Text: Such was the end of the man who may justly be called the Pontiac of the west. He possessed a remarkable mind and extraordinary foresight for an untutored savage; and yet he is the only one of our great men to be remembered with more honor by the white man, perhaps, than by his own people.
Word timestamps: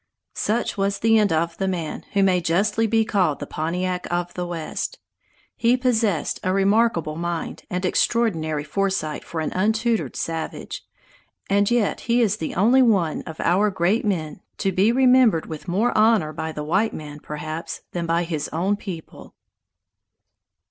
Such 0.33 0.79
was 0.79 0.97
the 0.97 1.19
end 1.19 1.31
of 1.31 1.57
the 1.59 1.67
man 1.67 2.05
who 2.13 2.23
may 2.23 2.41
justly 2.41 2.87
be 2.87 3.05
called 3.05 3.39
the 3.39 3.45
Pontiac 3.45 4.11
of 4.11 4.33
the 4.33 4.47
west. 4.47 4.97
He 5.55 5.77
possessed 5.77 6.39
a 6.43 6.51
remarkable 6.51 7.15
mind 7.15 7.65
and 7.69 7.85
extraordinary 7.85 8.63
foresight 8.63 9.23
for 9.23 9.41
an 9.41 9.53
untutored 9.53 10.15
savage; 10.15 10.83
and 11.51 11.69
yet 11.69 11.99
he 12.09 12.19
is 12.19 12.37
the 12.37 12.55
only 12.55 12.81
one 12.81 13.21
of 13.27 13.39
our 13.41 13.69
great 13.69 14.03
men 14.03 14.41
to 14.57 14.71
be 14.71 14.91
remembered 14.91 15.45
with 15.45 15.67
more 15.67 15.95
honor 15.95 16.33
by 16.33 16.51
the 16.51 16.63
white 16.63 16.95
man, 16.95 17.19
perhaps, 17.19 17.81
than 17.91 18.07
by 18.07 18.23
his 18.23 18.47
own 18.49 18.77
people. 18.77 19.35